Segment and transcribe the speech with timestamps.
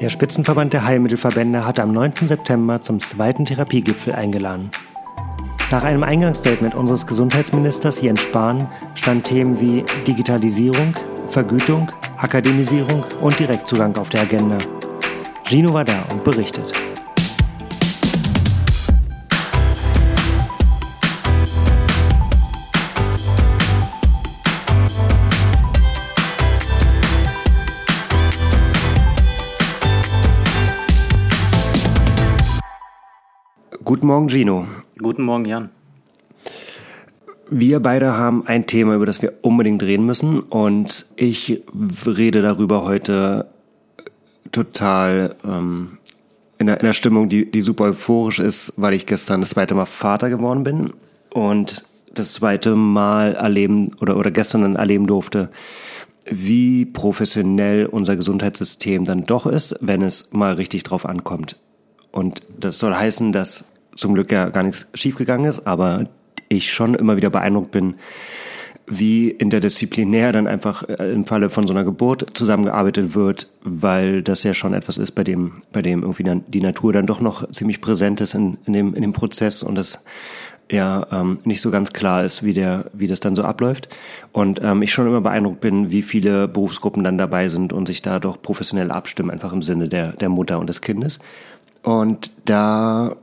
[0.00, 2.12] Der Spitzenverband der Heilmittelverbände hatte am 9.
[2.22, 4.70] September zum zweiten Therapiegipfel eingeladen.
[5.70, 10.94] Nach einem Eingangsstatement unseres Gesundheitsministers Jens Spahn standen Themen wie Digitalisierung,
[11.28, 14.56] Vergütung, Akademisierung und Direktzugang auf der Agenda.
[15.44, 16.72] Gino war da und berichtet.
[34.00, 34.66] Guten Morgen, Gino.
[34.98, 35.68] Guten Morgen, Jan.
[37.50, 41.62] Wir beide haben ein Thema, über das wir unbedingt reden müssen und ich
[42.06, 43.48] rede darüber heute
[44.52, 45.98] total ähm,
[46.58, 49.74] in, einer, in einer Stimmung, die, die super euphorisch ist, weil ich gestern das zweite
[49.74, 50.94] Mal Vater geworden bin
[51.28, 55.50] und das zweite Mal erleben oder, oder gestern dann erleben durfte,
[56.24, 61.58] wie professionell unser Gesundheitssystem dann doch ist, wenn es mal richtig drauf ankommt.
[62.12, 63.66] Und das soll heißen, dass
[64.00, 66.06] zum Glück ja gar nichts schiefgegangen ist, aber
[66.48, 67.94] ich schon immer wieder beeindruckt bin,
[68.86, 74.42] wie interdisziplinär dann einfach äh, im Falle von so einer Geburt zusammengearbeitet wird, weil das
[74.42, 77.48] ja schon etwas ist, bei dem, bei dem irgendwie dann die Natur dann doch noch
[77.52, 80.02] ziemlich präsent ist in, in, dem, in dem Prozess und das
[80.72, 83.88] ja ähm, nicht so ganz klar ist, wie der, wie das dann so abläuft.
[84.32, 88.02] Und ähm, ich schon immer beeindruckt bin, wie viele Berufsgruppen dann dabei sind und sich
[88.02, 91.18] da doch professionell abstimmen, einfach im Sinne der, der Mutter und des Kindes.
[91.82, 93.16] Und da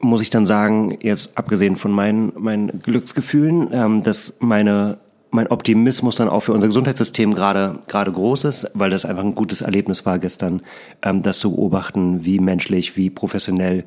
[0.00, 4.98] muss ich dann sagen, jetzt abgesehen von meinen, meinen Glücksgefühlen, ähm, dass meine
[5.32, 9.36] mein Optimismus dann auch für unser Gesundheitssystem gerade gerade groß ist, weil das einfach ein
[9.36, 10.62] gutes Erlebnis war gestern,
[11.02, 13.84] ähm, das zu beobachten, wie menschlich, wie professionell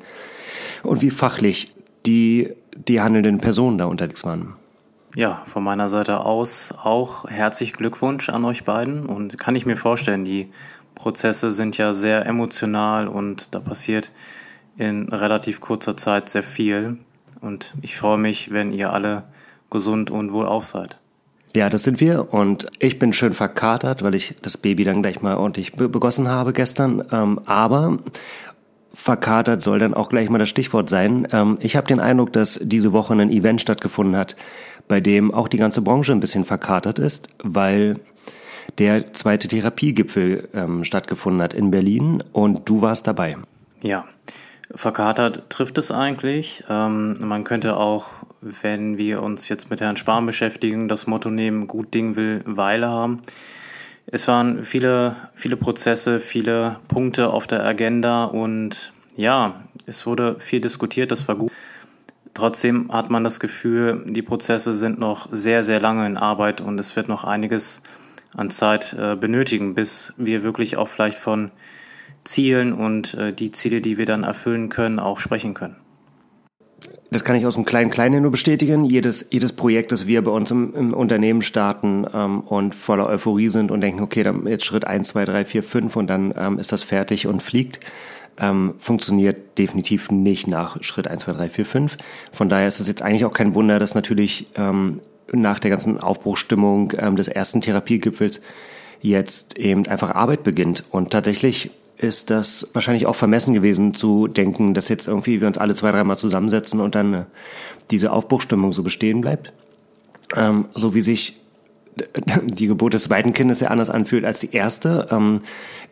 [0.82, 1.74] und wie fachlich
[2.06, 2.50] die
[2.88, 4.54] die handelnden Personen da unterwegs waren.
[5.14, 9.76] Ja, von meiner Seite aus auch herzlich Glückwunsch an euch beiden und kann ich mir
[9.76, 10.50] vorstellen, die
[10.96, 14.10] Prozesse sind ja sehr emotional und da passiert
[14.76, 16.98] in relativ kurzer Zeit sehr viel.
[17.40, 19.24] Und ich freue mich, wenn ihr alle
[19.70, 20.96] gesund und wohlauf seid.
[21.56, 25.22] Ja, das sind wir und ich bin schön verkatert, weil ich das Baby dann gleich
[25.22, 27.04] mal ordentlich begossen habe gestern.
[27.12, 27.98] Ähm, aber
[28.92, 31.28] verkatert soll dann auch gleich mal das Stichwort sein.
[31.30, 34.34] Ähm, ich habe den Eindruck, dass diese Woche ein Event stattgefunden hat,
[34.88, 38.00] bei dem auch die ganze Branche ein bisschen verkatert ist, weil
[38.78, 43.36] der zweite Therapiegipfel ähm, stattgefunden hat in Berlin und du warst dabei.
[43.82, 44.06] Ja,
[44.74, 46.64] Verkatert trifft es eigentlich.
[46.68, 48.06] Ähm, man könnte auch,
[48.40, 52.88] wenn wir uns jetzt mit Herrn Spahn beschäftigen, das Motto nehmen, gut Ding will Weile
[52.88, 53.20] haben.
[54.06, 60.60] Es waren viele, viele Prozesse, viele Punkte auf der Agenda und ja, es wurde viel
[60.60, 61.52] diskutiert, das war gut.
[62.34, 66.78] Trotzdem hat man das Gefühl, die Prozesse sind noch sehr, sehr lange in Arbeit und
[66.80, 67.80] es wird noch einiges
[68.36, 71.52] an Zeit äh, benötigen, bis wir wirklich auch vielleicht von
[72.24, 75.76] Zielen und äh, die Ziele, die wir dann erfüllen können, auch sprechen können.
[77.10, 78.84] Das kann ich aus dem kleinen Kleinen nur bestätigen.
[78.84, 83.48] Jedes, jedes Projekt, das wir bei uns im, im Unternehmen starten ähm, und voller Euphorie
[83.48, 86.58] sind und denken, okay, dann jetzt Schritt eins, zwei, drei, vier, fünf und dann ähm,
[86.58, 87.78] ist das fertig und fliegt,
[88.40, 91.98] ähm, funktioniert definitiv nicht nach Schritt eins, zwei, drei, vier, fünf.
[92.32, 96.00] Von daher ist es jetzt eigentlich auch kein Wunder, dass natürlich ähm, nach der ganzen
[96.00, 98.40] Aufbruchstimmung ähm, des ersten Therapiegipfels
[99.00, 100.82] jetzt eben einfach Arbeit beginnt.
[100.90, 101.70] Und tatsächlich
[102.04, 105.90] ist das wahrscheinlich auch vermessen gewesen zu denken, dass jetzt irgendwie wir uns alle zwei,
[105.90, 107.24] dreimal zusammensetzen und dann äh,
[107.90, 109.52] diese Aufbruchstimmung so bestehen bleibt.
[110.34, 111.40] Ähm, so wie sich
[112.44, 115.40] die Geburt des zweiten Kindes ja anders anfühlt als die erste, ähm,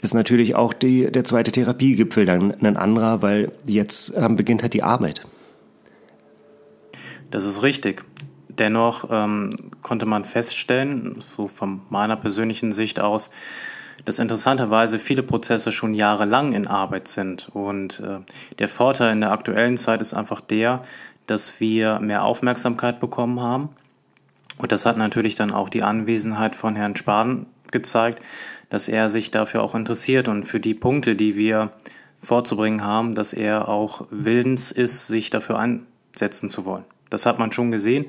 [0.01, 4.75] ist natürlich auch die, der zweite Therapiegipfel dann ein anderer, weil jetzt ähm, beginnt halt
[4.75, 5.23] die Arbeit.
[7.31, 8.05] Das ist richtig.
[8.49, 9.51] Dennoch ähm,
[9.81, 13.31] konnte man feststellen, so von meiner persönlichen Sicht aus,
[14.05, 17.49] dass interessanterweise viele Prozesse schon jahrelang in Arbeit sind.
[17.53, 18.19] Und äh,
[18.59, 20.83] der Vorteil in der aktuellen Zeit ist einfach der,
[21.27, 23.71] dass wir mehr Aufmerksamkeit bekommen haben.
[24.59, 28.23] Und das hat natürlich dann auch die Anwesenheit von Herrn Spahn gezeigt,
[28.69, 31.71] dass er sich dafür auch interessiert und für die Punkte, die wir
[32.23, 36.85] vorzubringen haben, dass er auch willens ist, sich dafür einsetzen zu wollen.
[37.11, 38.07] Das hat man schon gesehen,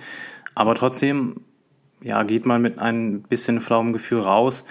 [0.55, 1.41] aber trotzdem
[2.01, 4.65] ja, geht man mit ein bisschen flauem Gefühl raus,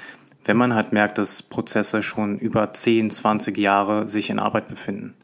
[0.45, 5.15] wenn man halt merkt, dass Prozesse schon über 10, 20 Jahre sich in Arbeit befinden.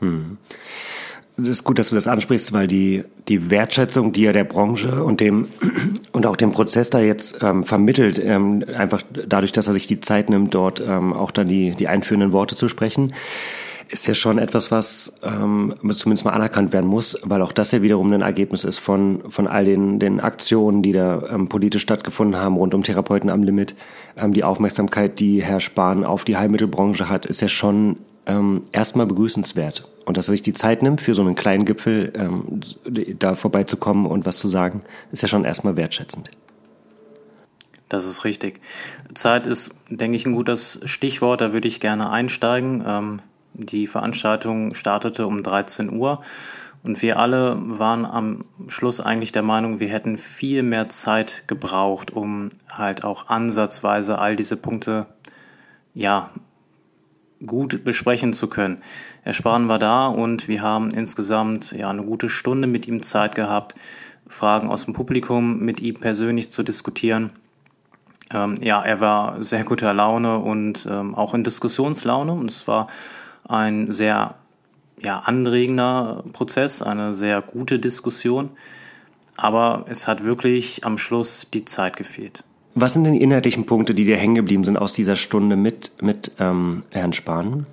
[0.00, 0.38] Hm.
[1.36, 5.02] Das ist gut, dass du das ansprichst, weil die, die Wertschätzung, die ja der Branche
[5.02, 5.48] und dem
[6.12, 10.00] und auch dem Prozess da jetzt ähm, vermittelt, ähm, einfach dadurch, dass er sich die
[10.00, 13.14] Zeit nimmt, dort ähm, auch dann die, die einführenden Worte zu sprechen,
[13.88, 17.82] ist ja schon etwas, was ähm, zumindest mal anerkannt werden muss, weil auch das ja
[17.82, 22.40] wiederum ein Ergebnis ist von, von all den, den Aktionen, die da ähm, politisch stattgefunden
[22.40, 23.74] haben rund um Therapeuten am Limit.
[24.16, 27.96] Ähm, die Aufmerksamkeit, die Herr Spahn auf die Heilmittelbranche hat, ist ja schon
[28.26, 29.88] ähm, erstmal begrüßenswert.
[30.04, 32.60] Und dass er sich die Zeit nimmt, für so einen kleinen Gipfel ähm,
[33.18, 34.82] da vorbeizukommen und was zu sagen,
[35.12, 36.30] ist ja schon erstmal wertschätzend.
[37.88, 38.60] Das ist richtig.
[39.14, 41.40] Zeit ist, denke ich, ein gutes Stichwort.
[41.40, 42.82] Da würde ich gerne einsteigen.
[42.86, 43.20] Ähm,
[43.54, 46.20] die Veranstaltung startete um 13 Uhr
[46.84, 52.10] und wir alle waren am Schluss eigentlich der Meinung, wir hätten viel mehr Zeit gebraucht,
[52.10, 55.06] um halt auch ansatzweise all diese Punkte
[55.94, 56.30] ja
[57.46, 58.82] gut besprechen zu können.
[59.22, 63.34] Herr Spahn war da und wir haben insgesamt ja eine gute Stunde mit ihm Zeit
[63.34, 63.74] gehabt,
[64.26, 67.30] Fragen aus dem Publikum mit ihm persönlich zu diskutieren.
[68.30, 72.88] Ähm, ja, er war sehr guter Laune und ähm, auch in Diskussionslaune und es war
[73.48, 74.36] ein sehr
[75.02, 78.50] ja, anregender Prozess, eine sehr gute Diskussion.
[79.36, 82.44] Aber es hat wirklich am Schluss die Zeit gefehlt.
[82.76, 85.92] Was sind denn die inhaltlichen Punkte, die dir hängen geblieben sind aus dieser Stunde mit,
[86.02, 87.66] mit ähm, Herrn Spahn?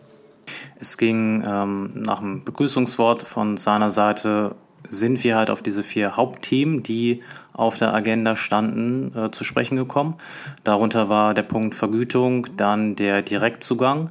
[0.79, 4.55] Es ging ähm, nach dem Begrüßungswort von seiner Seite,
[4.89, 7.21] sind wir halt auf diese vier Hauptthemen, die
[7.53, 10.15] auf der Agenda standen, äh, zu sprechen gekommen.
[10.63, 14.09] Darunter war der Punkt Vergütung, dann der Direktzugang,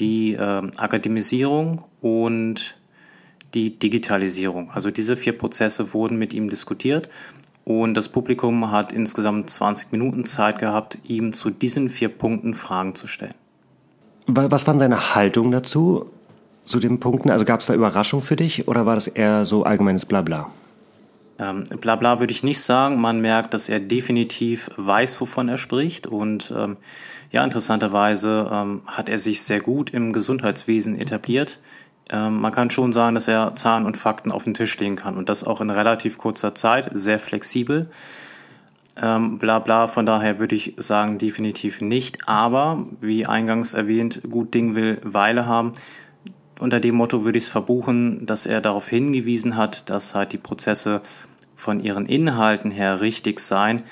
[0.00, 2.76] die äh, Akademisierung und
[3.54, 4.70] die Digitalisierung.
[4.70, 7.08] Also diese vier Prozesse wurden mit ihm diskutiert
[7.64, 12.94] und das Publikum hat insgesamt 20 Minuten Zeit gehabt, ihm zu diesen vier Punkten Fragen
[12.94, 13.34] zu stellen.
[14.26, 16.06] Was war seine Haltung dazu,
[16.64, 17.30] zu den Punkten?
[17.30, 20.50] Also gab es da Überraschung für dich oder war das eher so allgemeines Blabla?
[21.40, 23.00] Ähm, Blabla würde ich nicht sagen.
[23.00, 26.06] Man merkt, dass er definitiv weiß, wovon er spricht.
[26.06, 26.76] Und ähm,
[27.30, 31.58] ja, interessanterweise ähm, hat er sich sehr gut im Gesundheitswesen etabliert.
[32.10, 35.16] Ähm, man kann schon sagen, dass er Zahlen und Fakten auf den Tisch legen kann
[35.16, 37.88] und das auch in relativ kurzer Zeit, sehr flexibel.
[39.00, 42.28] Ähm, bla bla, von daher würde ich sagen, definitiv nicht.
[42.28, 45.72] Aber, wie eingangs erwähnt, gut Ding will Weile haben.
[46.58, 50.38] Unter dem Motto würde ich es verbuchen, dass er darauf hingewiesen hat, dass halt die
[50.38, 51.00] Prozesse
[51.60, 53.82] von ihren Inhalten her richtig seien,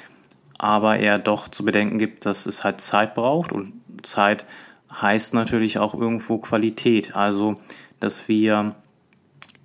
[0.57, 4.47] aber er doch zu bedenken gibt, dass es halt Zeit braucht und Zeit
[4.91, 7.15] heißt natürlich auch irgendwo Qualität.
[7.15, 7.57] Also
[8.01, 8.75] dass wir,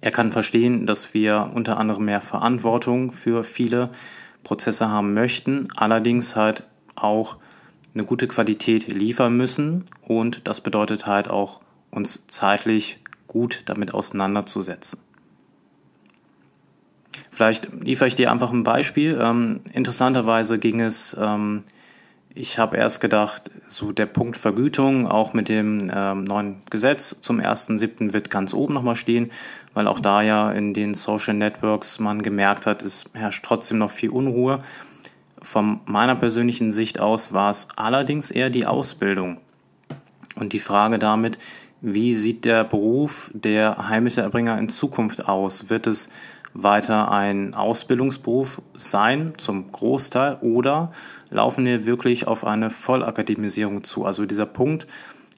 [0.02, 3.90] er kann verstehen, dass wir unter anderem mehr Verantwortung für viele
[4.44, 6.66] Prozesse haben möchten, allerdings halt
[6.96, 7.38] auch
[7.94, 11.62] eine gute Qualität liefern müssen und das bedeutet halt auch
[11.92, 15.00] uns zeitlich gut damit auseinanderzusetzen.
[17.32, 19.20] Vielleicht liefere ich dir einfach ein Beispiel.
[19.22, 21.64] Ähm, interessanterweise ging es ähm,
[22.36, 27.40] ich habe erst gedacht, so der Punkt Vergütung auch mit dem ähm, neuen Gesetz zum
[27.40, 28.14] 1.7.
[28.14, 29.32] wird ganz oben nochmal stehen,
[29.76, 33.92] weil auch da ja in den Social Networks man gemerkt hat, es herrscht trotzdem noch
[33.92, 34.60] viel Unruhe.
[35.42, 39.40] Von meiner persönlichen Sicht aus war es allerdings eher die Ausbildung
[40.36, 41.38] und die Frage damit,
[41.82, 45.70] wie sieht der Beruf der Heilmittelerbringer in Zukunft aus?
[45.70, 46.10] Wird es
[46.54, 50.92] weiter ein Ausbildungsberuf sein, zum Großteil, oder
[51.30, 54.06] laufen wir wirklich auf eine Vollakademisierung zu?
[54.06, 54.88] Also dieser Punkt,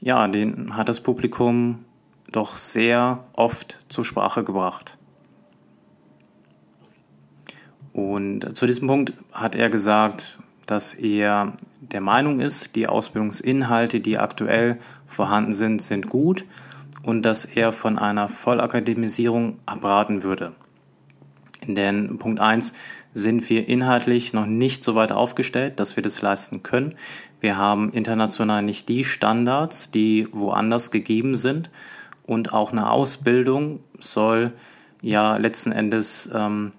[0.02, 1.86] ja, den hat das Publikum
[2.32, 4.98] doch sehr oft zur Sprache gebracht.
[7.94, 14.18] Und zu diesem Punkt hat er gesagt, dass er der Meinung ist, die Ausbildungsinhalte, die
[14.18, 16.44] aktuell vorhanden sind, sind gut
[17.04, 20.52] und dass er von einer Vollakademisierung abraten würde.
[21.74, 22.74] Denn Punkt 1
[23.16, 26.96] sind wir inhaltlich noch nicht so weit aufgestellt, dass wir das leisten können.
[27.40, 31.72] Wir haben international nicht die Standards, die woanders gegeben sind.
[32.28, 34.52] Und auch eine Ausbildung soll
[35.02, 36.74] ja letzten Endes ähm,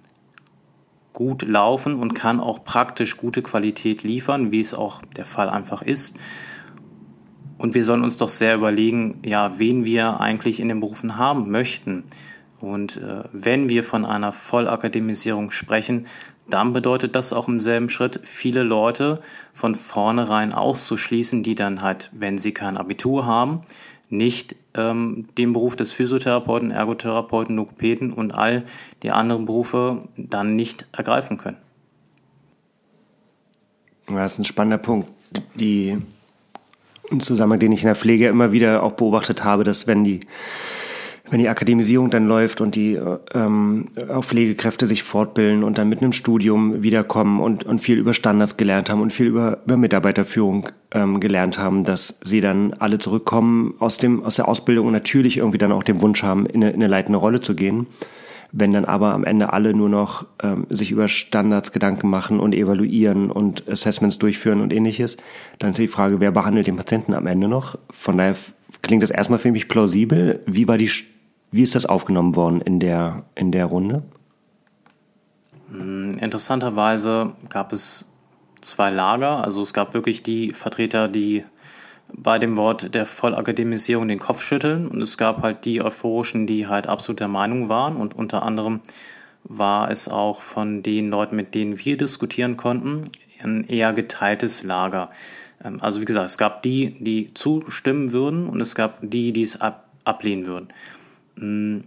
[1.13, 5.81] gut laufen und kann auch praktisch gute Qualität liefern, wie es auch der Fall einfach
[5.81, 6.17] ist.
[7.57, 11.51] Und wir sollen uns doch sehr überlegen, ja, wen wir eigentlich in den Berufen haben
[11.51, 12.05] möchten.
[12.61, 16.07] Und äh, wenn wir von einer Vollakademisierung sprechen,
[16.49, 19.21] dann bedeutet das auch im selben Schritt, viele Leute
[19.53, 23.63] von vornherein auszuschließen, die dann halt, wenn sie kein Abitur haben,
[24.09, 28.65] nicht ähm, den Beruf des Physiotherapeuten, Ergotherapeuten, Logopäden und all
[29.03, 31.57] die anderen Berufe dann nicht ergreifen können.
[34.07, 35.11] Das ist ein spannender Punkt.
[35.57, 35.99] Die
[37.19, 40.21] Zusammenhang, den ich in der Pflege immer wieder auch beobachtet habe, dass wenn die
[41.31, 42.99] wenn die Akademisierung dann läuft und die
[43.35, 48.15] ähm, auch Pflegekräfte sich fortbilden und dann mit einem Studium wiederkommen und, und viel über
[48.15, 52.99] Standards gelernt haben und viel über, über Mitarbeiterführung ähm, gelernt haben, dass sie dann alle
[52.99, 56.63] zurückkommen aus, dem, aus der Ausbildung und natürlich irgendwie dann auch den Wunsch haben, in
[56.63, 57.87] eine, in eine leitende Rolle zu gehen.
[58.53, 62.55] Wenn dann aber am Ende alle nur noch ähm, sich über Standards Gedanken machen und
[62.55, 65.17] evaluieren und Assessments durchführen und ähnliches,
[65.59, 67.77] dann ist die Frage, wer behandelt den Patienten am Ende noch?
[67.91, 68.37] Von daher
[68.83, 70.41] klingt das erstmal für mich plausibel.
[70.47, 70.91] Wie war die
[71.51, 74.03] wie ist das aufgenommen worden in der, in der Runde?
[75.71, 78.11] Hm, interessanterweise gab es
[78.61, 79.45] zwei Lager.
[79.45, 81.45] Also es gab wirklich die Vertreter, die
[82.13, 86.67] bei dem Wort der Vollakademisierung den Kopf schütteln und es gab halt die Euphorischen, die
[86.67, 88.81] halt absolut der Meinung waren und unter anderem
[89.43, 93.05] war es auch von den Leuten, mit denen wir diskutieren konnten,
[93.43, 95.11] ein eher geteiltes Lager.
[95.65, 99.43] Ähm, also wie gesagt, es gab die, die zustimmen würden und es gab die, die
[99.43, 100.69] es ab, ablehnen würden.
[101.37, 101.81] Mm,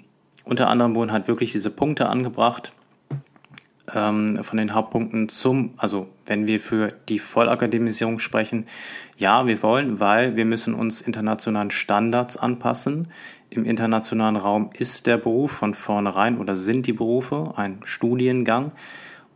[0.46, 2.74] unter anderem wurden halt wirklich diese Punkte angebracht
[3.94, 8.66] ähm, von den Hauptpunkten zum, also wenn wir für die Vollakademisierung sprechen,
[9.18, 13.10] ja, wir wollen, weil wir müssen uns internationalen Standards anpassen.
[13.50, 18.72] Im internationalen Raum ist der Beruf von vornherein oder sind die Berufe ein Studiengang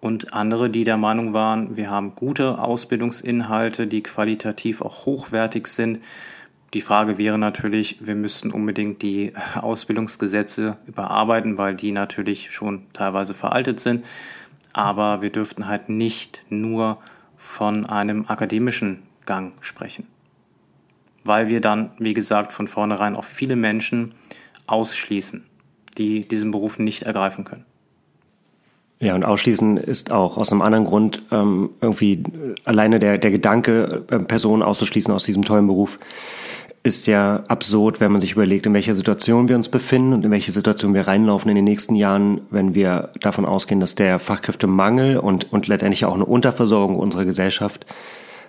[0.04, 6.00] und andere, die der Meinung waren, wir haben gute Ausbildungsinhalte, die qualitativ auch hochwertig sind,
[6.74, 13.34] die Frage wäre natürlich, wir müssten unbedingt die Ausbildungsgesetze überarbeiten, weil die natürlich schon teilweise
[13.34, 14.04] veraltet sind.
[14.74, 16.98] Aber wir dürften halt nicht nur
[17.38, 20.08] von einem akademischen Gang sprechen.
[21.24, 24.14] Weil wir dann, wie gesagt, von vornherein auch viele Menschen
[24.66, 25.46] ausschließen,
[25.98, 27.66] die diesen Beruf nicht ergreifen können.
[29.00, 32.24] Ja, und ausschließen ist auch aus einem anderen Grund ähm, irgendwie
[32.64, 36.00] alleine der, der Gedanke, äh, Personen auszuschließen aus diesem tollen Beruf,
[36.84, 40.32] ist ja absurd, wenn man sich überlegt, in welcher Situation wir uns befinden und in
[40.32, 45.18] welche Situation wir reinlaufen in den nächsten Jahren, wenn wir davon ausgehen, dass der Fachkräftemangel
[45.18, 47.86] und, und letztendlich auch eine Unterversorgung unserer Gesellschaft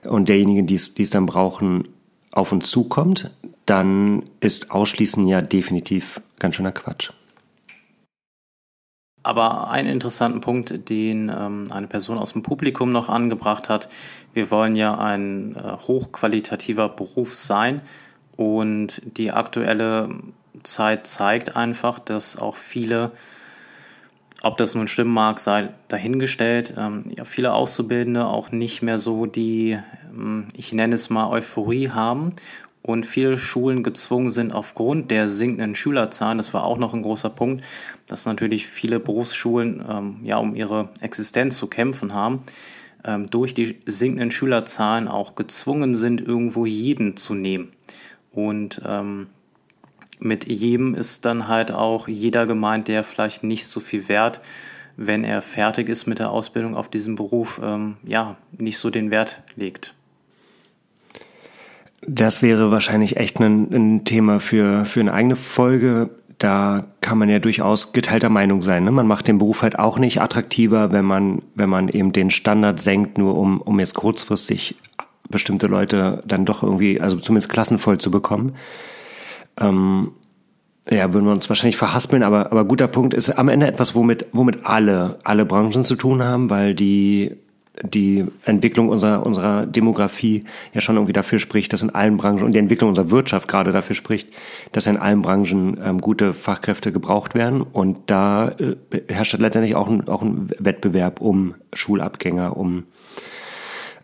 [0.03, 1.89] und derjenigen, die es, die es dann brauchen,
[2.33, 3.31] auf uns zukommt,
[3.67, 7.13] dann ist Ausschließen ja definitiv ganz schöner Quatsch.
[9.23, 13.89] Aber einen interessanten Punkt, den ähm, eine Person aus dem Publikum noch angebracht hat,
[14.35, 17.81] wir wollen ja ein äh, hochqualitativer Beruf sein
[18.37, 20.09] und die aktuelle
[20.63, 23.13] Zeit zeigt einfach, dass auch viele,
[24.43, 29.27] ob das nun stimmen mag, sei dahingestellt, ähm, ja, viele Auszubildende auch nicht mehr so
[29.27, 29.79] die,
[30.13, 32.33] ähm, ich nenne es mal, Euphorie haben
[32.83, 37.31] und viele Schulen gezwungen sind aufgrund der sinkenden Schülerzahlen, das war auch noch ein großer
[37.31, 37.65] Punkt,
[38.07, 42.43] dass natürlich viele Berufsschulen ähm, ja um ihre Existenz zu kämpfen haben,
[43.05, 47.71] ähm, durch die sinkenden Schülerzahlen auch gezwungen sind, irgendwo jeden zu nehmen.
[48.35, 49.29] Und ähm,
[50.19, 54.41] mit jedem ist dann halt auch jeder gemeint, der vielleicht nicht so viel wert,
[54.97, 59.11] wenn er fertig ist mit der Ausbildung auf diesem Beruf, ähm, ja, nicht so den
[59.11, 59.95] Wert legt.
[62.07, 66.11] Das wäre wahrscheinlich echt ein, ein, Thema für, für eine eigene Folge.
[66.39, 68.85] Da kann man ja durchaus geteilter Meinung sein.
[68.85, 68.91] Ne?
[68.91, 72.81] Man macht den Beruf halt auch nicht attraktiver, wenn man, wenn man eben den Standard
[72.81, 74.77] senkt, nur um, um jetzt kurzfristig
[75.29, 78.55] bestimmte Leute dann doch irgendwie, also zumindest klassenvoll zu bekommen.
[79.59, 80.13] Ähm,
[80.91, 84.27] ja, würden wir uns wahrscheinlich verhaspeln, aber, aber guter Punkt ist am Ende etwas, womit,
[84.33, 87.37] womit alle, alle Branchen zu tun haben, weil die,
[87.83, 92.53] die Entwicklung unserer, unserer Demografie ja schon irgendwie dafür spricht, dass in allen Branchen und
[92.53, 94.29] die Entwicklung unserer Wirtschaft gerade dafür spricht,
[94.73, 97.63] dass in allen Branchen ähm, gute Fachkräfte gebraucht werden.
[97.63, 98.77] Und da äh,
[99.09, 102.85] herrscht letztendlich auch ein, auch ein Wettbewerb um Schulabgänger, um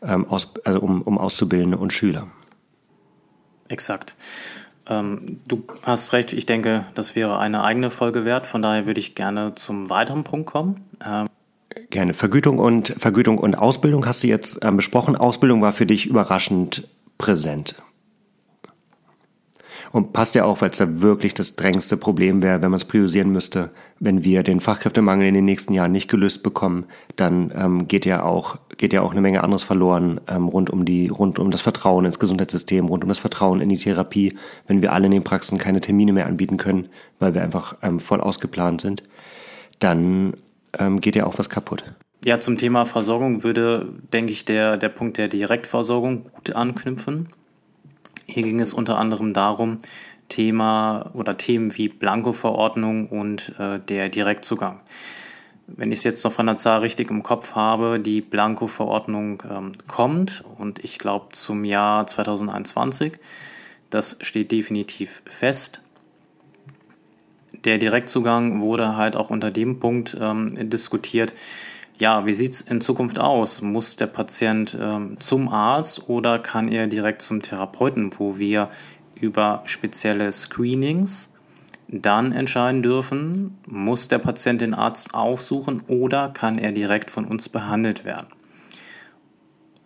[0.03, 2.29] ähm, aus, also um, um Auszubildende und Schüler.
[3.69, 4.17] Exakt.
[4.89, 8.47] Ähm, du hast recht, ich denke, das wäre eine eigene Folge wert.
[8.47, 10.77] Von daher würde ich gerne zum weiteren Punkt kommen.
[11.05, 11.27] Ähm
[11.91, 12.15] gerne.
[12.15, 15.17] Vergütung und Vergütung und Ausbildung hast du jetzt ähm, besprochen.
[15.17, 16.89] Ausbildung war für dich überraschend
[17.19, 17.77] präsent.
[19.93, 22.85] Und passt ja auch, weil es da wirklich das drängendste Problem wäre, wenn man es
[22.85, 23.71] priorisieren müsste.
[23.99, 26.85] Wenn wir den Fachkräftemangel in den nächsten Jahren nicht gelöst bekommen,
[27.17, 30.85] dann ähm, geht ja auch geht ja auch eine Menge anderes verloren ähm, rund um
[30.85, 34.35] die rund um das Vertrauen ins Gesundheitssystem, rund um das Vertrauen in die Therapie,
[34.67, 38.01] wenn wir alle in den Praxen keine Termine mehr anbieten können, weil wir einfach ähm,
[38.01, 39.03] voll ausgeplant sind,
[39.81, 40.35] dann
[40.79, 41.85] ähm, geht ja auch was kaputt.
[42.25, 47.29] Ja, zum Thema Versorgung würde, denke ich, der, der Punkt der Direktversorgung gut anknüpfen.
[48.31, 49.79] Hier ging es unter anderem darum,
[50.29, 54.81] Thema oder Themen wie Blanko-Verordnung und äh, der Direktzugang.
[55.67, 59.73] Wenn ich es jetzt noch von der Zahl richtig im Kopf habe, die Blanko-Verordnung ähm,
[59.87, 63.13] kommt und ich glaube zum Jahr 2021.
[63.91, 65.81] Das steht definitiv fest.
[67.65, 71.35] Der Direktzugang wurde halt auch unter dem Punkt ähm, diskutiert,
[72.01, 73.61] ja, wie sieht es in Zukunft aus?
[73.61, 78.71] Muss der Patient ähm, zum Arzt oder kann er direkt zum Therapeuten, wo wir
[79.21, 81.33] über spezielle Screenings
[81.89, 87.49] dann entscheiden dürfen, muss der Patient den Arzt aufsuchen oder kann er direkt von uns
[87.49, 88.29] behandelt werden.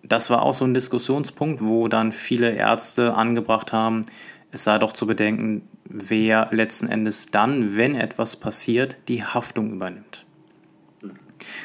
[0.03, 4.07] Das war auch so ein Diskussionspunkt, wo dann viele Ärzte angebracht haben,
[4.53, 10.25] es sei doch zu bedenken, wer letzten Endes dann, wenn etwas passiert, die Haftung übernimmt.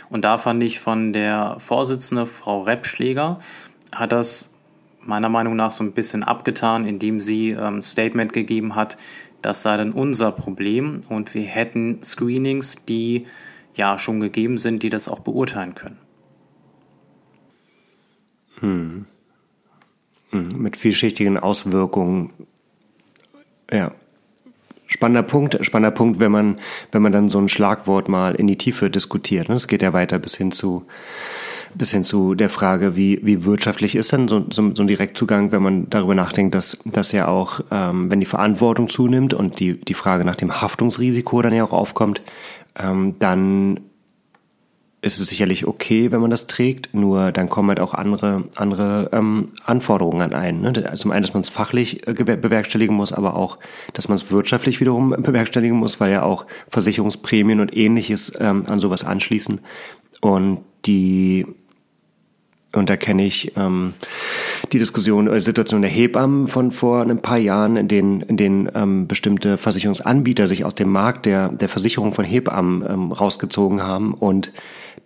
[0.10, 3.40] Und da fand ich von der Vorsitzende, Frau Reppschläger,
[3.96, 4.50] hat das
[5.02, 8.98] meiner Meinung nach so ein bisschen abgetan, indem sie ein ähm, Statement gegeben hat,
[9.42, 13.26] das sei dann unser Problem und wir hätten Screenings, die
[13.76, 15.98] ja schon gegeben sind, die das auch beurteilen können.
[18.60, 19.06] Hm.
[20.32, 20.62] hm.
[20.62, 22.32] Mit vielschichtigen Auswirkungen.
[23.72, 23.94] Ja.
[24.92, 26.56] Spannender Punkt, spannender Punkt, wenn man,
[26.92, 29.48] wenn man dann so ein Schlagwort mal in die Tiefe diskutiert.
[29.50, 30.86] Es geht ja weiter bis hin zu
[31.76, 35.52] bis hin zu der Frage, wie, wie wirtschaftlich ist denn so, so, so ein Direktzugang,
[35.52, 39.80] wenn man darüber nachdenkt, dass, dass ja auch, ähm, wenn die Verantwortung zunimmt und die,
[39.80, 42.24] die Frage nach dem Haftungsrisiko dann ja auch aufkommt,
[42.76, 43.82] ähm, dann
[45.02, 49.10] ist es sicherlich okay, wenn man das trägt, nur dann kommen halt auch andere, andere
[49.14, 50.62] ähm, Anforderungen an einen.
[50.62, 50.96] Ne?
[50.96, 53.60] Zum einen, dass man es fachlich äh, bewerkstelligen muss, aber auch,
[53.94, 58.80] dass man es wirtschaftlich wiederum bewerkstelligen muss, weil ja auch Versicherungsprämien und ähnliches ähm, an
[58.80, 59.62] sowas anschließen.
[60.22, 61.46] Und die
[62.76, 63.94] und da kenne ich ähm,
[64.72, 68.70] die Diskussion oder Situation der Hebammen von vor ein paar Jahren, in denen, in denen
[68.76, 74.14] ähm, bestimmte Versicherungsanbieter sich aus dem Markt der, der Versicherung von Hebammen ähm, rausgezogen haben
[74.14, 74.52] und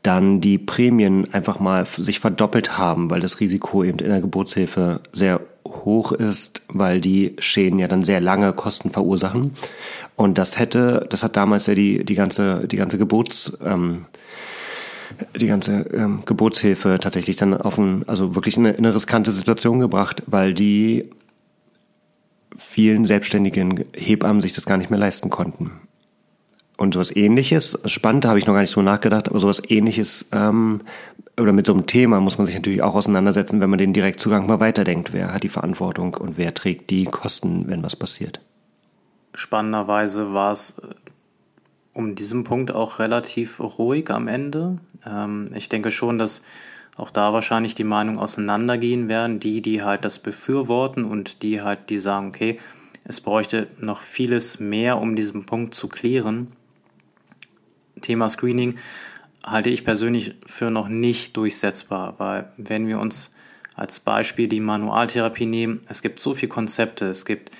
[0.02, 5.02] dann die Prämien einfach mal sich verdoppelt haben, weil das Risiko eben in der Geburtshilfe
[5.12, 9.52] sehr hoch ist, weil die Schäden ja dann sehr lange Kosten verursachen.
[10.16, 14.06] Und das hätte, das hat damals ja die, die ganze, die ganze Geburts, ähm,
[15.40, 19.32] die ganze ähm, Geburtshilfe tatsächlich dann auf ein, also wirklich in eine, in eine riskante
[19.32, 21.10] Situation gebracht, weil die
[22.58, 25.72] vielen selbstständigen Hebammen sich das gar nicht mehr leisten konnten.
[26.78, 30.82] Und sowas ähnliches, spannend, habe ich noch gar nicht drüber nachgedacht, aber sowas ähnliches ähm,
[31.40, 34.48] oder mit so einem Thema muss man sich natürlich auch auseinandersetzen, wenn man den Direktzugang
[34.48, 35.14] mal weiterdenkt.
[35.14, 38.40] Wer hat die Verantwortung und wer trägt die Kosten, wenn was passiert?
[39.34, 40.76] Spannenderweise war es
[41.94, 44.80] um diesen Punkt auch relativ ruhig am Ende.
[45.06, 46.42] Ähm, ich denke schon, dass
[46.96, 49.40] auch da wahrscheinlich die Meinungen auseinandergehen werden.
[49.40, 52.60] Die, die halt das befürworten und die halt, die sagen, okay,
[53.06, 56.48] es bräuchte noch vieles mehr, um diesen Punkt zu klären.
[58.04, 58.78] Thema Screening
[59.44, 63.34] halte ich persönlich für noch nicht durchsetzbar, weil wenn wir uns
[63.76, 67.52] als Beispiel die Manualtherapie nehmen, es gibt so viele Konzepte, es gibt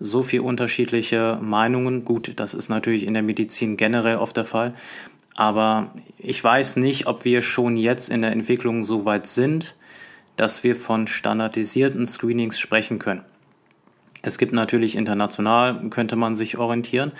[0.00, 2.04] so viele unterschiedliche Meinungen.
[2.04, 4.74] Gut, das ist natürlich in der Medizin generell oft der Fall.
[5.34, 9.76] Aber ich weiß nicht, ob wir schon jetzt in der Entwicklung so weit sind,
[10.36, 13.24] dass wir von standardisierten Screenings sprechen können.
[14.22, 17.12] Es gibt natürlich international, könnte man sich orientieren,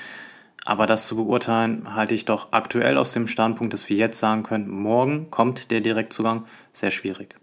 [0.65, 4.43] aber das zu beurteilen, halte ich doch aktuell aus dem Standpunkt, dass wir jetzt sagen
[4.43, 7.35] können, morgen kommt der Direktzugang, sehr schwierig.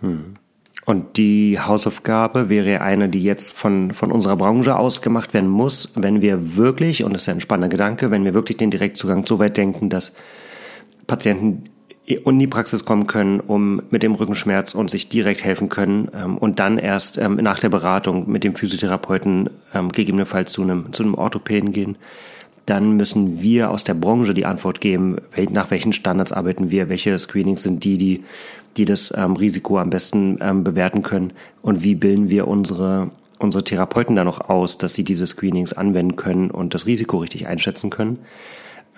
[0.00, 0.34] Hm.
[0.84, 5.92] Und die Hausaufgabe wäre eine, die jetzt von, von unserer Branche aus gemacht werden muss,
[5.94, 9.24] wenn wir wirklich, und das ist ja ein spannender Gedanke, wenn wir wirklich den Direktzugang
[9.24, 10.16] so weit denken, dass
[11.06, 11.64] Patienten
[12.04, 16.36] in die Praxis kommen können, um mit dem Rückenschmerz und sich direkt helfen können ähm,
[16.36, 21.04] und dann erst ähm, nach der Beratung mit dem Physiotherapeuten ähm, gegebenenfalls zu einem, zu
[21.04, 21.96] einem Orthopäden gehen,
[22.66, 25.16] dann müssen wir aus der Branche die Antwort geben,
[25.50, 28.24] nach welchen Standards arbeiten wir, welche Screenings sind die, die
[28.76, 33.64] die das ähm, Risiko am besten ähm, bewerten können und wie bilden wir unsere unsere
[33.64, 37.90] Therapeuten da noch aus, dass sie diese Screenings anwenden können und das Risiko richtig einschätzen
[37.90, 38.18] können.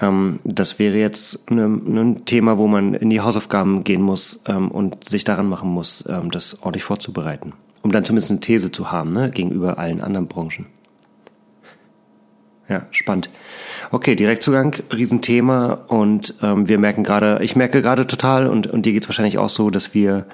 [0.01, 4.71] Ähm, das wäre jetzt ne, ein Thema, wo man in die Hausaufgaben gehen muss ähm,
[4.71, 7.53] und sich daran machen muss, ähm, das ordentlich vorzubereiten,
[7.83, 10.67] um dann zumindest eine These zu haben ne, gegenüber allen anderen Branchen.
[12.69, 13.29] Ja, spannend.
[13.91, 18.95] Okay, Direktzugang, Riesenthema und ähm, wir merken gerade, ich merke gerade total und, und dir
[18.95, 20.27] geht es wahrscheinlich auch so, dass wir,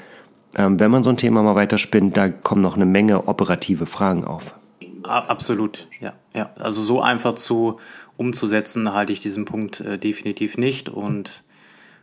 [0.57, 4.25] ähm, wenn man so ein Thema mal weiterspinnt, da kommen noch eine Menge operative Fragen
[4.25, 4.55] auf.
[5.03, 6.13] Absolut, ja.
[6.33, 6.51] ja.
[6.57, 7.81] Also so einfach zu
[8.21, 11.43] umzusetzen, halte ich diesen Punkt äh, definitiv nicht und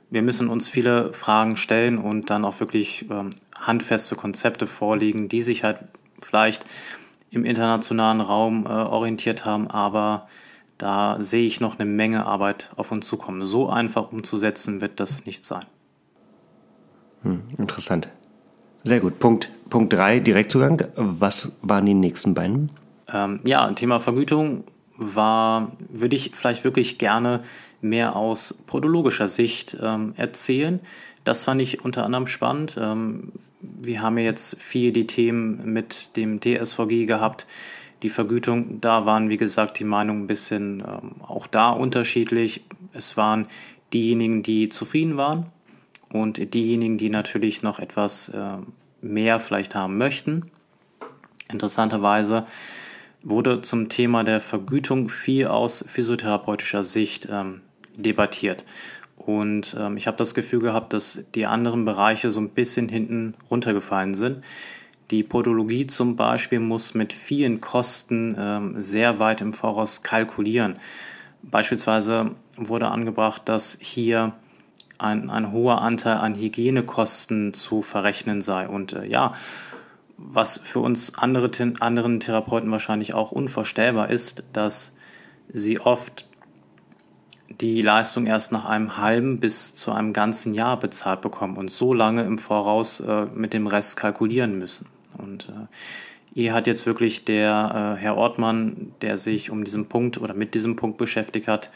[0.10, 5.44] wir müssen uns viele Fragen stellen und dann auch wirklich ähm, handfeste Konzepte vorlegen, die
[5.44, 5.78] sich halt
[6.22, 6.66] vielleicht
[7.30, 10.28] im internationalen Raum äh, orientiert haben, aber
[10.80, 13.44] da sehe ich noch eine Menge Arbeit auf uns zukommen.
[13.44, 15.66] So einfach umzusetzen wird das nicht sein.
[17.24, 18.10] Hm, interessant.
[18.84, 19.20] Sehr gut.
[19.20, 20.84] Punkt, Punkt 3, Direktzugang.
[20.96, 22.72] Was waren die nächsten beiden?
[23.12, 24.64] Ähm, ja, Thema Vergütung
[24.98, 27.44] war, würde ich vielleicht wirklich gerne
[27.82, 30.80] mehr aus podologischer Sicht ähm, erzählen.
[31.24, 32.76] Das fand ich unter anderem spannend.
[32.80, 33.32] Ähm,
[33.62, 37.48] wir haben ja jetzt viel die Themen mit dem DSVG gehabt.
[38.04, 42.64] Die Vergütung, da waren, wie gesagt, die Meinungen ein bisschen ähm, auch da unterschiedlich.
[42.94, 43.48] Es waren
[43.94, 45.48] diejenigen, die zufrieden waren
[46.12, 48.58] und diejenigen, die natürlich noch etwas äh,
[49.02, 50.52] mehr vielleicht haben möchten.
[51.52, 52.46] Interessanterweise
[53.30, 57.62] wurde zum Thema der Vergütung viel aus physiotherapeutischer Sicht ähm,
[57.96, 58.63] debattiert.
[59.18, 63.34] Und ähm, ich habe das Gefühl gehabt, dass die anderen Bereiche so ein bisschen hinten
[63.50, 64.44] runtergefallen sind.
[65.12, 70.76] Die Podologie zum Beispiel muss mit vielen Kosten ähm, sehr weit im Voraus kalkulieren.
[71.44, 74.34] Beispielsweise wurde angebracht, dass hier
[74.98, 78.68] ein, ein hoher Anteil an Hygienekosten zu verrechnen sei.
[78.68, 79.34] Und äh, ja,
[80.18, 81.50] was für uns andere,
[81.80, 84.96] anderen Therapeuten wahrscheinlich auch unvorstellbar ist, dass
[85.54, 86.28] sie oft
[87.62, 91.94] die Leistung erst nach einem halben bis zu einem ganzen Jahr bezahlt bekommen und so
[91.94, 94.88] lange im Voraus äh, mit dem Rest kalkulieren müssen.
[95.18, 95.68] Und äh,
[96.34, 100.54] hier hat jetzt wirklich der äh, Herr Ortmann, der sich um diesen Punkt oder mit
[100.54, 101.72] diesem Punkt beschäftigt hat,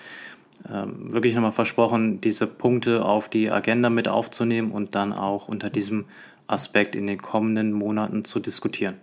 [0.72, 5.70] ähm, wirklich nochmal versprochen, diese Punkte auf die Agenda mit aufzunehmen und dann auch unter
[5.70, 6.06] diesem
[6.52, 8.96] Aspekt in den kommenden Monaten zu diskutieren.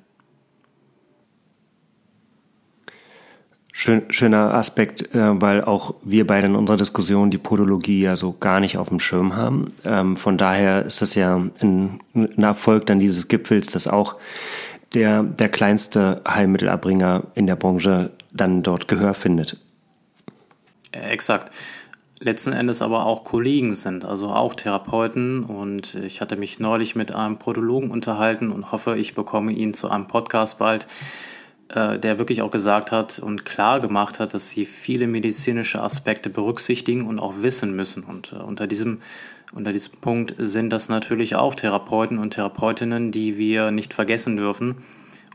[3.81, 8.33] Schön, schöner Aspekt, äh, weil auch wir beide in unserer Diskussion die Podologie ja so
[8.33, 9.73] gar nicht auf dem Schirm haben.
[9.85, 14.17] Ähm, von daher ist das ja ein, ein Erfolg dann dieses Gipfels, dass auch
[14.95, 19.59] der, der kleinste Heilmittelerbringer in der Branche dann dort Gehör findet.
[20.91, 21.53] Äh, exakt.
[22.21, 25.45] Letzten Endes aber auch Kollegen sind, also auch Therapeuten.
[25.45, 29.89] Und ich hatte mich neulich mit einem Podologen unterhalten und hoffe, ich bekomme ihn zu
[29.89, 30.89] einem Podcast bald,
[31.69, 36.29] äh, der wirklich auch gesagt hat und klar gemacht hat, dass sie viele medizinische Aspekte
[36.29, 38.03] berücksichtigen und auch wissen müssen.
[38.03, 38.99] Und äh, unter diesem
[39.55, 44.77] unter diesem Punkt sind das natürlich auch Therapeuten und Therapeutinnen, die wir nicht vergessen dürfen.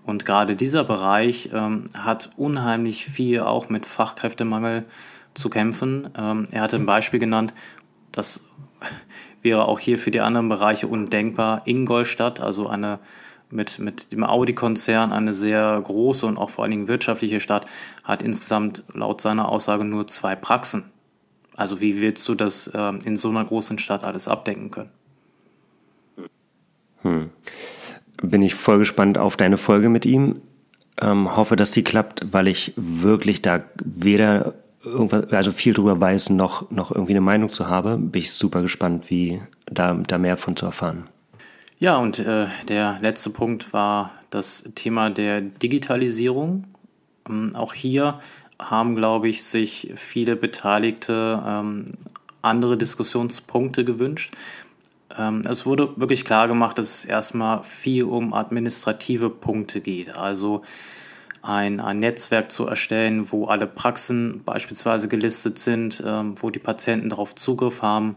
[0.05, 4.85] Und gerade dieser Bereich ähm, hat unheimlich viel auch mit Fachkräftemangel
[5.33, 6.09] zu kämpfen.
[6.17, 7.53] Ähm, er hatte ein Beispiel genannt,
[8.11, 8.43] das
[9.41, 11.61] wäre auch hier für die anderen Bereiche undenkbar.
[11.65, 12.99] Ingolstadt, also eine
[13.53, 17.65] mit, mit dem Audi-Konzern eine sehr große und auch vor allen Dingen wirtschaftliche Stadt,
[18.03, 20.85] hat insgesamt laut seiner Aussage nur zwei Praxen.
[21.55, 24.89] Also wie willst du das ähm, in so einer großen Stadt alles abdecken können?
[27.03, 27.29] Hm.
[28.21, 30.41] Bin ich voll gespannt auf deine Folge mit ihm.
[30.99, 34.53] Ähm, hoffe, dass die klappt, weil ich wirklich da weder
[34.93, 37.97] irgendwas, also viel drüber weiß, noch, noch irgendwie eine Meinung zu habe.
[37.97, 41.07] Bin ich super gespannt, wie da, da mehr von zu erfahren.
[41.79, 46.65] Ja, und äh, der letzte Punkt war das Thema der Digitalisierung.
[47.27, 48.19] Ähm, auch hier
[48.59, 51.85] haben, glaube ich, sich viele Beteiligte ähm,
[52.41, 54.33] andere Diskussionspunkte gewünscht.
[55.17, 60.17] Ähm, es wurde wirklich klar gemacht, dass es erstmal viel um administrative Punkte geht.
[60.17, 60.63] Also
[61.43, 67.09] ein, ein Netzwerk zu erstellen, wo alle Praxen beispielsweise gelistet sind, ähm, wo die Patienten
[67.09, 68.15] darauf Zugriff haben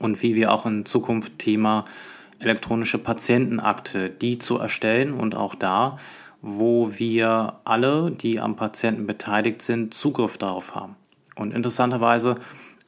[0.00, 1.84] und wie wir auch in Zukunft Thema
[2.40, 5.96] elektronische Patientenakte, die zu erstellen und auch da,
[6.42, 10.96] wo wir alle, die am Patienten beteiligt sind, Zugriff darauf haben.
[11.36, 12.34] Und interessanterweise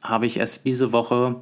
[0.01, 1.37] habe ich erst diese Woche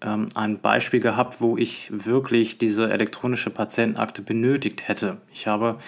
[0.00, 5.18] ähm, ein Beispiel gehabt, wo ich wirklich diese elektronische Patientenakte benötigt hätte.
[5.32, 5.78] Ich habe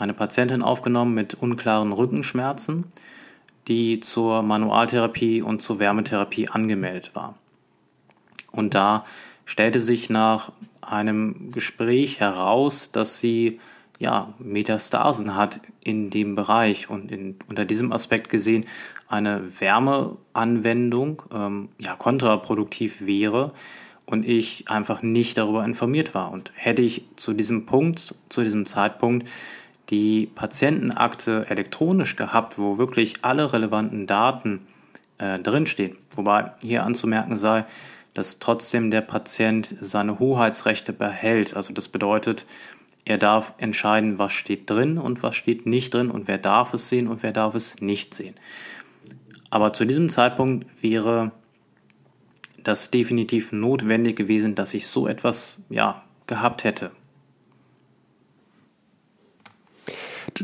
[0.00, 2.84] eine Patientin aufgenommen mit unklaren Rückenschmerzen,
[3.68, 7.34] die zur Manualtherapie und zur Wärmetherapie angemeldet war.
[8.50, 9.04] Und da
[9.44, 13.60] stellte sich nach einem Gespräch heraus, dass sie
[13.98, 18.64] ja, Metastasen hat in dem Bereich und in, unter diesem Aspekt gesehen
[19.08, 23.52] eine Wärmeanwendung ähm, ja, kontraproduktiv wäre
[24.06, 26.32] und ich einfach nicht darüber informiert war.
[26.32, 29.28] Und hätte ich zu diesem Punkt, zu diesem Zeitpunkt
[29.90, 34.66] die Patientenakte elektronisch gehabt, wo wirklich alle relevanten Daten
[35.18, 37.64] äh, drinstehen, wobei hier anzumerken sei,
[38.14, 41.54] dass trotzdem der Patient seine Hoheitsrechte behält.
[41.54, 42.46] Also das bedeutet,
[43.04, 46.88] er darf entscheiden, was steht drin und was steht nicht drin und wer darf es
[46.88, 48.34] sehen und wer darf es nicht sehen.
[49.50, 51.32] Aber zu diesem Zeitpunkt wäre
[52.62, 56.92] das definitiv notwendig gewesen, dass ich so etwas ja, gehabt hätte.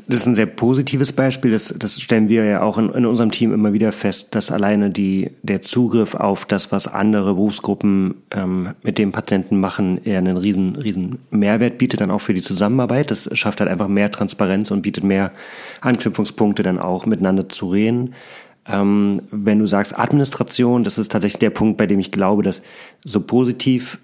[0.06, 1.50] Das ist ein sehr positives Beispiel.
[1.50, 4.90] Das, das stellen wir ja auch in, in unserem Team immer wieder fest, dass alleine
[4.90, 10.36] die, der Zugriff auf das, was andere Berufsgruppen ähm, mit dem Patienten machen, eher einen
[10.36, 13.10] riesen, riesen Mehrwert bietet, dann auch für die Zusammenarbeit.
[13.10, 15.32] Das schafft halt einfach mehr Transparenz und bietet mehr
[15.80, 18.14] Anknüpfungspunkte dann auch miteinander zu reden.
[18.68, 22.62] Ähm, wenn du sagst Administration, das ist tatsächlich der Punkt, bei dem ich glaube, dass
[23.04, 23.98] so positiv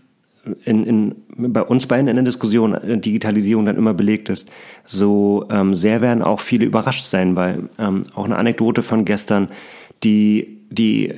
[0.64, 4.50] in, in, bei uns beiden in der Diskussion äh, Digitalisierung dann immer belegt ist,
[4.84, 9.48] so ähm, sehr werden auch viele überrascht sein, weil ähm, auch eine Anekdote von gestern,
[10.02, 11.14] die, die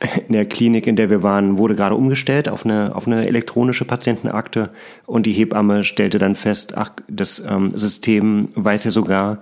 [0.26, 3.84] in der Klinik, in der wir waren, wurde gerade umgestellt auf eine, auf eine elektronische
[3.84, 4.70] Patientenakte
[5.06, 9.40] und die Hebamme stellte dann fest, ach, das ähm, System weiß ja sogar,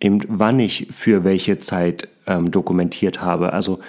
[0.00, 3.52] eben wann ich für welche Zeit ähm, dokumentiert habe.
[3.52, 3.80] Also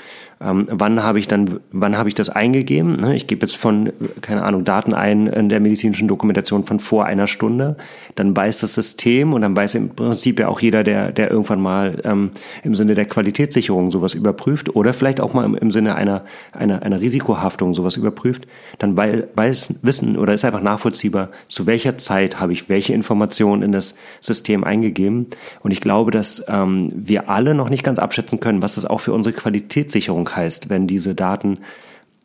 [0.45, 2.97] ähm, wann habe ich dann, wann habe ich das eingegeben?
[2.97, 3.15] Ne?
[3.15, 7.25] Ich gebe jetzt von, keine Ahnung, Daten ein in der medizinischen Dokumentation von vor einer
[7.25, 7.77] Stunde.
[8.13, 11.61] Dann weiß das System und dann weiß im Prinzip ja auch jeder, der, der irgendwann
[11.61, 12.31] mal ähm,
[12.63, 16.83] im Sinne der Qualitätssicherung sowas überprüft oder vielleicht auch mal im, im Sinne einer, einer,
[16.83, 18.45] einer Risikohaftung sowas überprüft,
[18.77, 23.71] dann weiß, wissen oder ist einfach nachvollziehbar, zu welcher Zeit habe ich welche Informationen in
[23.71, 25.27] das System eingegeben.
[25.61, 28.99] Und ich glaube, dass ähm, wir alle noch nicht ganz abschätzen können, was das auch
[28.99, 31.59] für unsere Qualitätssicherung Heißt, wenn diese Daten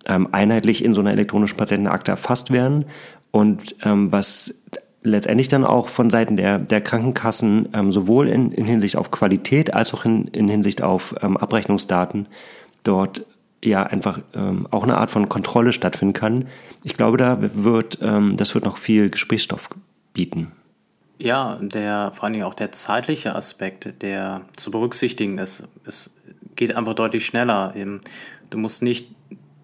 [0.06, 2.86] ähm, einheitlich in so einer elektronischen Patientenakte erfasst werden
[3.30, 4.54] und ähm, was
[5.02, 9.72] letztendlich dann auch von Seiten der, der Krankenkassen ähm, sowohl in, in Hinsicht auf Qualität
[9.74, 12.26] als auch in, in Hinsicht auf ähm, Abrechnungsdaten
[12.82, 13.24] dort
[13.64, 16.48] ja einfach ähm, auch eine Art von Kontrolle stattfinden kann.
[16.82, 19.70] Ich glaube, da wird ähm, das wird noch viel Gesprächsstoff
[20.12, 20.52] bieten.
[21.18, 26.10] Ja, der vor allen Dingen auch der zeitliche Aspekt, der zu berücksichtigen ist, ist
[26.56, 27.74] geht einfach deutlich schneller.
[28.50, 29.08] Du musst nicht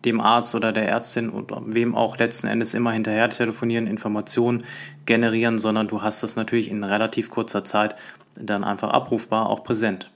[0.04, 4.64] dem Arzt oder der Ärztin oder wem auch letzten Endes immer hinterher telefonieren, Informationen
[5.04, 7.96] generieren, sondern du hast das natürlich in relativ kurzer Zeit
[8.34, 10.10] dann einfach abrufbar, auch präsent.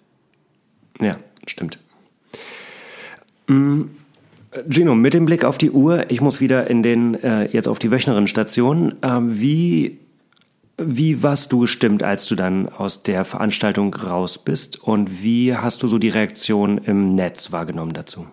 [1.01, 1.79] Ja, stimmt.
[3.49, 3.83] Mm,
[4.69, 7.79] Gino, mit dem Blick auf die Uhr, ich muss wieder in den, äh, jetzt auf
[7.79, 9.03] die wöchneren Stationen.
[9.03, 9.99] Äh, wie
[10.83, 14.83] wie warst du gestimmt, als du dann aus der Veranstaltung raus bist?
[14.83, 18.27] Und wie hast du so die Reaktion im Netz wahrgenommen dazu?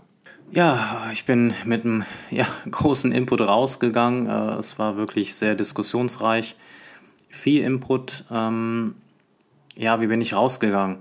[0.52, 4.28] Ja, ich bin mit einem ja, großen Input rausgegangen.
[4.28, 6.56] Äh, es war wirklich sehr diskussionsreich.
[7.30, 8.24] Viel Input.
[8.32, 8.96] Ähm,
[9.76, 11.00] ja, wie bin ich rausgegangen?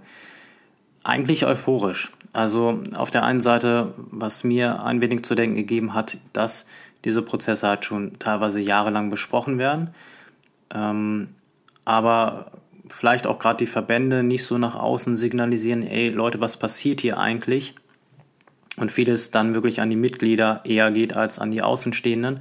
[1.05, 2.11] Eigentlich euphorisch.
[2.33, 6.67] Also auf der einen Seite, was mir ein wenig zu denken gegeben hat, dass
[7.05, 9.95] diese Prozesse halt schon teilweise jahrelang besprochen werden
[10.75, 11.29] ähm,
[11.85, 12.53] aber
[12.89, 17.19] vielleicht auch gerade die Verbände nicht so nach außen signalisieren, ey Leute, was passiert hier
[17.19, 17.75] eigentlich?
[18.77, 22.41] Und vieles dann wirklich an die Mitglieder eher geht als an die Außenstehenden.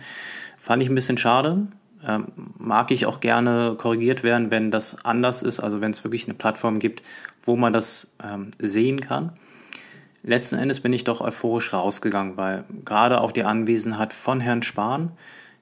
[0.59, 1.67] Fand ich ein bisschen schade.
[2.05, 2.25] Ähm,
[2.57, 6.33] mag ich auch gerne korrigiert werden, wenn das anders ist, also wenn es wirklich eine
[6.33, 7.01] Plattform gibt,
[7.43, 9.31] wo man das ähm, sehen kann.
[10.23, 15.11] Letzten Endes bin ich doch euphorisch rausgegangen, weil gerade auch die Anwesenheit von Herrn Spahn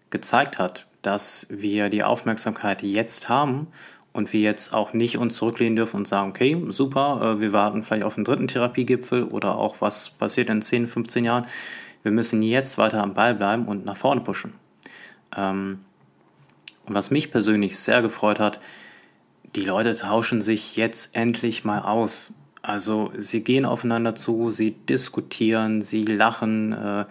[0.09, 3.67] gezeigt hat, dass wir die Aufmerksamkeit jetzt haben
[4.13, 7.83] und wir jetzt auch nicht uns zurücklehnen dürfen und sagen, okay, super, äh, wir warten
[7.83, 11.45] vielleicht auf einen dritten Therapiegipfel oder auch was passiert in 10, 15 Jahren.
[12.03, 14.53] Wir müssen jetzt weiter am Ball bleiben und nach vorne pushen.
[15.35, 15.79] Ähm,
[16.87, 18.59] und was mich persönlich sehr gefreut hat,
[19.55, 22.33] die Leute tauschen sich jetzt endlich mal aus.
[22.61, 27.05] Also sie gehen aufeinander zu, sie diskutieren, sie lachen, äh,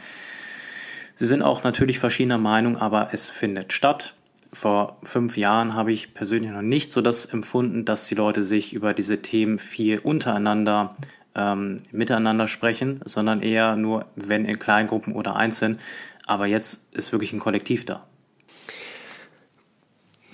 [1.15, 4.15] Sie sind auch natürlich verschiedener Meinung, aber es findet statt.
[4.53, 8.75] Vor fünf Jahren habe ich persönlich noch nicht so das empfunden, dass die Leute sich
[8.75, 10.95] über diese Themen viel untereinander
[11.35, 15.79] ähm, miteinander sprechen, sondern eher nur, wenn in Kleingruppen oder einzeln.
[16.27, 18.07] Aber jetzt ist wirklich ein Kollektiv da.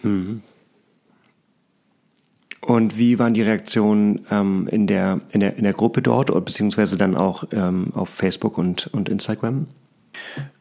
[0.03, 0.43] Mhm.
[2.61, 6.97] Und wie waren die Reaktionen ähm, in, der, in, der, in der Gruppe dort, beziehungsweise
[6.97, 9.69] dann auch ähm, auf Facebook und, und Instagram?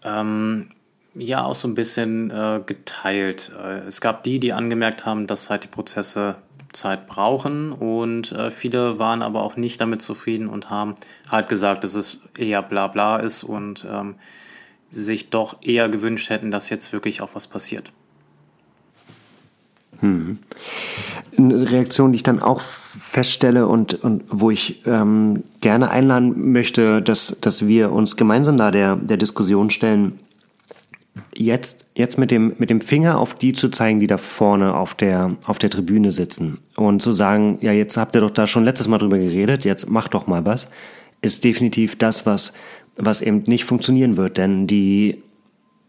[0.03, 0.69] Ähm,
[1.15, 3.51] ja, auch so ein bisschen äh, geteilt.
[3.57, 6.35] Äh, es gab die, die angemerkt haben, dass halt die Prozesse
[6.73, 10.95] Zeit brauchen und äh, viele waren aber auch nicht damit zufrieden und haben
[11.31, 14.15] halt gesagt, dass es eher bla bla ist und ähm,
[14.89, 17.91] sich doch eher gewünscht hätten, dass jetzt wirklich auch was passiert.
[19.99, 20.39] Hm.
[21.37, 27.01] Eine Reaktion, die ich dann auch feststelle und, und wo ich ähm, gerne einladen möchte,
[27.01, 30.19] dass, dass wir uns gemeinsam da der, der Diskussion stellen,
[31.35, 34.95] jetzt, jetzt mit dem, mit dem Finger auf die zu zeigen, die da vorne auf
[34.95, 38.65] der, auf der Tribüne sitzen und zu sagen, ja, jetzt habt ihr doch da schon
[38.65, 40.69] letztes Mal drüber geredet, jetzt macht doch mal was,
[41.21, 42.53] ist definitiv das, was,
[42.95, 45.23] was eben nicht funktionieren wird, denn die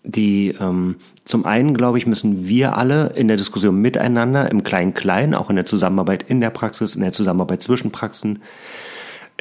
[0.08, 5.34] die ähm, zum einen, glaube ich, müssen wir alle in der Diskussion miteinander, im Klein-Klein,
[5.34, 8.40] auch in der Zusammenarbeit in der Praxis, in der Zusammenarbeit zwischen Praxen,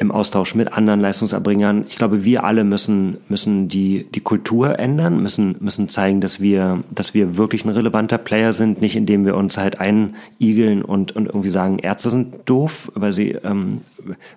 [0.00, 1.84] im Austausch mit anderen Leistungserbringern.
[1.88, 6.84] Ich glaube, wir alle müssen, müssen die, die Kultur ändern, müssen, müssen zeigen, dass wir,
[6.88, 11.26] dass wir wirklich ein relevanter Player sind, nicht indem wir uns halt einigeln und, und
[11.26, 13.80] irgendwie sagen, Ärzte sind doof, weil sie ähm,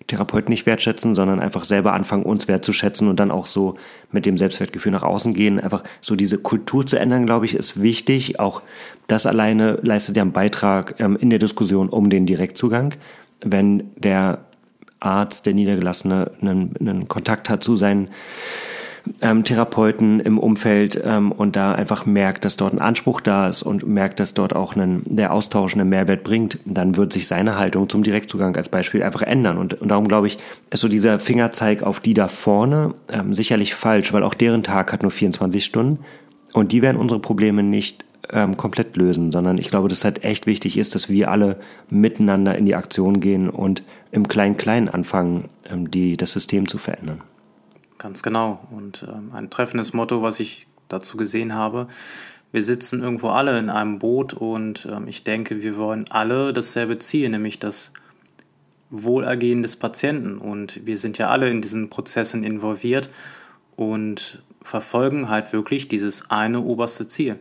[0.08, 3.76] Therapeuten nicht wertschätzen, sondern einfach selber anfangen, uns wertzuschätzen und dann auch so
[4.12, 5.60] mit dem Selbstwertgefühl nach außen gehen.
[5.60, 8.40] Einfach so diese Kultur zu ändern, glaube ich, ist wichtig.
[8.40, 8.64] Auch
[9.06, 12.96] das alleine leistet ja einen Beitrag ähm, in der Diskussion um den Direktzugang.
[13.44, 14.46] Wenn der
[15.02, 18.10] Arzt, der Niedergelassene, einen, einen Kontakt hat zu seinen
[19.22, 23.64] ähm, Therapeuten im Umfeld ähm, und da einfach merkt, dass dort ein Anspruch da ist
[23.64, 27.58] und merkt, dass dort auch einen, der Austausch einen Mehrwert bringt, dann wird sich seine
[27.58, 29.58] Haltung zum Direktzugang als Beispiel einfach ändern.
[29.58, 30.38] Und, und darum glaube ich,
[30.70, 34.94] ist so dieser Fingerzeig auf die da vorne ähm, sicherlich falsch, weil auch deren Tag
[34.94, 36.00] hat nur 24 Stunden
[36.54, 40.46] und die werden unsere Probleme nicht ähm, komplett lösen, sondern ich glaube, dass halt echt
[40.46, 45.90] wichtig ist, dass wir alle miteinander in die Aktion gehen und im Klein-Klein anfangen, ähm,
[45.90, 47.22] die, das System zu verändern.
[47.98, 48.60] Ganz genau.
[48.72, 51.88] Und ähm, ein treffendes Motto, was ich dazu gesehen habe,
[52.52, 57.00] wir sitzen irgendwo alle in einem Boot und ähm, ich denke, wir wollen alle dasselbe
[57.00, 57.92] Ziel, nämlich das
[58.90, 60.38] Wohlergehen des Patienten.
[60.38, 63.10] Und wir sind ja alle in diesen Prozessen involviert
[63.78, 67.40] und verfolgen halt wirklich dieses eine oberste Ziel.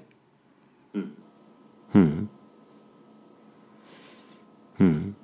[0.93, 2.29] Hm.
[4.77, 5.15] Hm.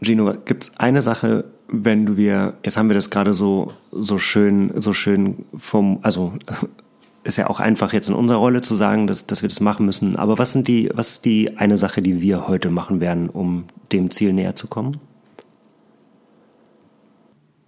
[0.00, 4.18] Gino, gibt es eine Sache, wenn du wir, jetzt haben wir das gerade so, so
[4.18, 6.34] schön, so schön vom, also
[7.24, 9.86] ist ja auch einfach jetzt in unserer Rolle zu sagen, dass, dass wir das machen
[9.86, 10.16] müssen.
[10.16, 13.64] Aber was sind die, was ist die eine Sache, die wir heute machen werden, um
[13.92, 15.00] dem Ziel näher zu kommen?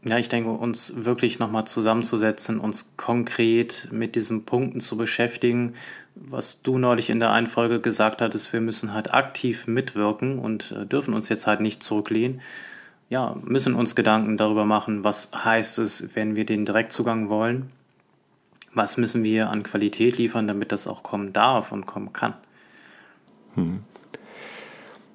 [0.08, 5.74] Ja, ich denke, uns wirklich nochmal zusammenzusetzen, uns konkret mit diesen Punkten zu beschäftigen,
[6.14, 10.72] was du neulich in der einen Folge gesagt hattest, wir müssen halt aktiv mitwirken und
[10.72, 12.40] äh, dürfen uns jetzt halt nicht zurücklehnen.
[13.10, 17.66] Ja, müssen uns Gedanken darüber machen, was heißt es, wenn wir den Direktzugang wollen?
[18.72, 22.34] Was müssen wir an Qualität liefern, damit das auch kommen darf und kommen kann?
[23.56, 23.80] Hm.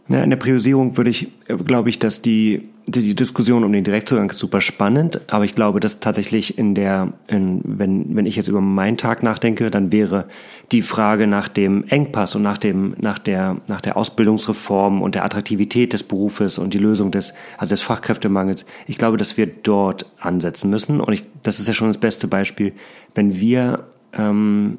[0.07, 3.83] Ja, in der Priorisierung würde ich, äh, glaube ich, dass die die Diskussion um den
[3.83, 8.35] Direktzugang ist super spannend, aber ich glaube, dass tatsächlich in der, in, wenn, wenn ich
[8.35, 10.25] jetzt über meinen Tag nachdenke, dann wäre
[10.71, 15.23] die Frage nach dem Engpass und nach dem, nach der, nach der Ausbildungsreform und der
[15.23, 18.65] Attraktivität des Berufes und die Lösung des, also des Fachkräftemangels.
[18.87, 22.27] Ich glaube, dass wir dort ansetzen müssen und ich, das ist ja schon das beste
[22.27, 22.73] Beispiel,
[23.15, 24.77] wenn wir, ähm,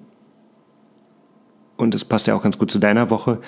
[1.77, 3.41] und das passt ja auch ganz gut zu deiner Woche,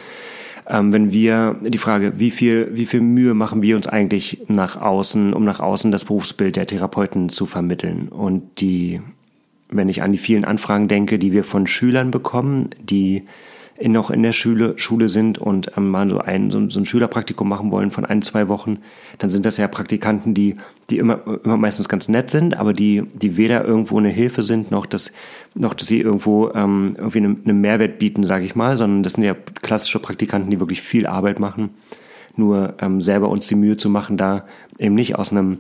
[0.69, 4.81] ähm, wenn wir die Frage, wie viel, wie viel Mühe machen wir uns eigentlich nach
[4.81, 8.09] außen, um nach außen das Berufsbild der Therapeuten zu vermitteln?
[8.09, 9.01] Und die,
[9.69, 13.25] wenn ich an die vielen Anfragen denke, die wir von Schülern bekommen, die
[13.83, 17.49] noch in der Schule, Schule sind und ähm, mal so ein, so, so ein Schülerpraktikum
[17.49, 18.79] machen wollen von ein, zwei Wochen,
[19.19, 20.57] dann sind das ja Praktikanten, die,
[20.91, 24.71] die immer, immer meistens ganz nett sind, aber die, die weder irgendwo eine Hilfe sind,
[24.71, 25.13] noch dass,
[25.55, 29.15] noch dass sie irgendwo ähm, irgendwie einen eine Mehrwert bieten, sage ich mal, sondern das
[29.15, 31.71] sind ja klassische Praktikanten, die wirklich viel Arbeit machen.
[32.35, 34.47] Nur ähm, selber uns die Mühe zu machen, da
[34.79, 35.59] eben nicht aus einem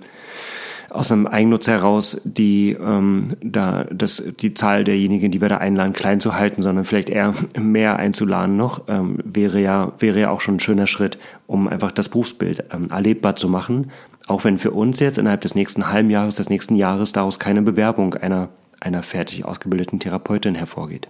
[0.90, 5.92] aus einem Eigennutz heraus die ähm, da das die Zahl derjenigen, die wir da einladen,
[5.92, 10.40] klein zu halten, sondern vielleicht eher mehr einzuladen noch, ähm, wäre ja wäre ja auch
[10.40, 13.90] schon ein schöner Schritt, um einfach das Berufsbild ähm, erlebbar zu machen,
[14.26, 17.62] auch wenn für uns jetzt innerhalb des nächsten halben Jahres, des nächsten Jahres daraus keine
[17.62, 18.48] Bewerbung einer
[18.80, 21.08] einer fertig ausgebildeten Therapeutin hervorgeht.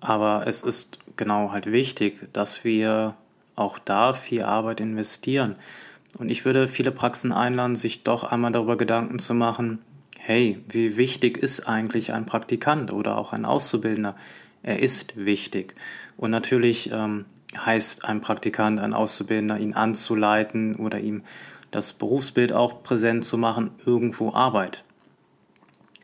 [0.00, 3.14] Aber es ist genau halt wichtig, dass wir
[3.54, 5.56] auch da viel Arbeit investieren.
[6.18, 9.80] Und ich würde viele Praxen einladen, sich doch einmal darüber Gedanken zu machen,
[10.18, 14.16] hey, wie wichtig ist eigentlich ein Praktikant oder auch ein Auszubildender?
[14.62, 15.74] Er ist wichtig.
[16.16, 21.22] Und natürlich ähm, heißt ein Praktikant, ein Auszubildender, ihn anzuleiten oder ihm
[21.70, 24.82] das Berufsbild auch präsent zu machen, irgendwo Arbeit.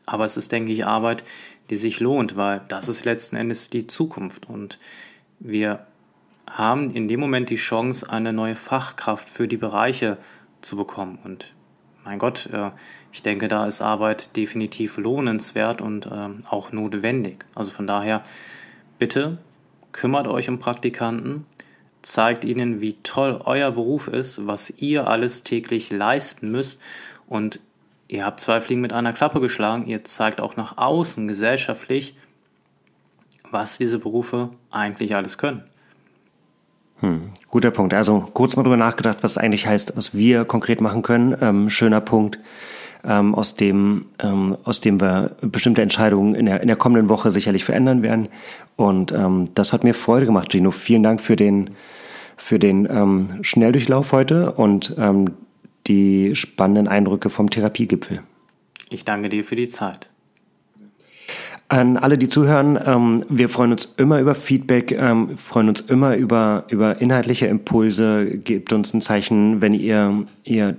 [0.07, 1.25] Aber es ist, denke ich, Arbeit,
[1.71, 4.49] die sich lohnt, weil das ist letzten Endes die Zukunft.
[4.49, 4.79] Und
[5.41, 5.87] wir
[6.53, 10.19] haben in dem Moment die Chance, eine neue Fachkraft für die Bereiche
[10.61, 11.19] zu bekommen.
[11.25, 11.55] Und
[12.05, 12.71] mein Gott, äh,
[13.13, 17.45] ich denke, da ist Arbeit definitiv lohnenswert und ähm, auch notwendig.
[17.55, 18.23] Also von daher,
[18.99, 19.39] bitte
[19.93, 21.47] kümmert euch um Praktikanten,
[22.03, 26.81] zeigt ihnen, wie toll euer Beruf ist, was ihr alles täglich leisten müsst
[27.27, 27.61] und
[28.09, 32.17] ihr habt zwei Fliegen mit einer Klappe geschlagen, ihr zeigt auch nach außen gesellschaftlich,
[33.51, 35.63] was diese Berufe eigentlich alles können.
[37.03, 37.95] Hm, guter Punkt.
[37.95, 41.37] Also kurz mal drüber nachgedacht, was eigentlich heißt, was wir konkret machen können.
[41.41, 42.39] Ähm, schöner Punkt.
[43.05, 47.31] ähm, aus dem ähm, aus dem wir bestimmte Entscheidungen in der in der kommenden Woche
[47.31, 48.29] sicherlich verändern werden.
[48.77, 50.71] Und ähm, das hat mir Freude gemacht, Gino.
[50.71, 51.71] Vielen Dank für den
[52.37, 55.33] für den ähm, Schnelldurchlauf heute und ähm,
[55.87, 58.23] die spannenden Eindrücke vom Therapiegipfel.
[58.91, 60.12] Ich danke dir für die Zeit.
[61.73, 66.17] An alle, die zuhören, ähm, wir freuen uns immer über Feedback, ähm, freuen uns immer
[66.17, 68.27] über, über inhaltliche Impulse.
[68.27, 70.77] Gebt uns ein Zeichen, wenn ihr, ihr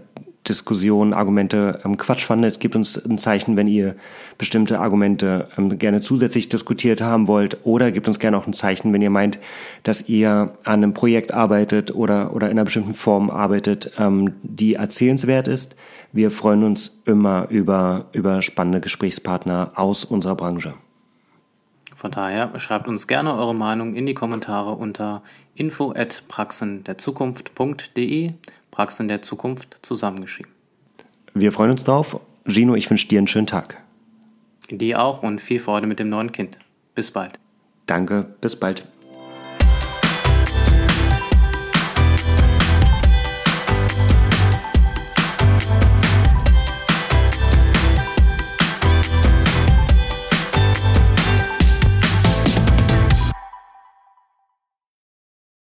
[0.48, 2.60] Diskussionen, Argumente ähm, Quatsch fandet.
[2.60, 3.96] Gebt uns ein Zeichen, wenn ihr
[4.38, 7.58] bestimmte Argumente ähm, gerne zusätzlich diskutiert haben wollt.
[7.64, 9.40] Oder gebt uns gerne auch ein Zeichen, wenn ihr meint,
[9.82, 14.76] dass ihr an einem Projekt arbeitet oder, oder in einer bestimmten Form arbeitet, ähm, die
[14.76, 15.76] erzählenswert ist.
[16.14, 20.76] Wir freuen uns immer über, über spannende Gesprächspartner aus unserer Branche.
[21.96, 25.24] Von daher schreibt uns gerne eure Meinung in die Kommentare unter
[25.56, 28.34] info@praxenderzukunft.de,
[28.70, 30.52] Praxen der Zukunft zusammengeschrieben.
[31.34, 32.20] Wir freuen uns drauf.
[32.46, 33.82] Gino, ich wünsche dir einen schönen Tag.
[34.70, 36.60] Dir auch und viel Freude mit dem neuen Kind.
[36.94, 37.40] Bis bald.
[37.88, 38.88] Danke, bis bald.